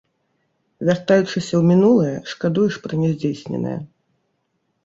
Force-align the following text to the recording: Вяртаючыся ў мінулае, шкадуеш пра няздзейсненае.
Вяртаючыся 0.89 1.53
ў 1.59 1.61
мінулае, 1.73 2.15
шкадуеш 2.31 2.81
пра 2.87 2.93
няздзейсненае. 3.03 3.79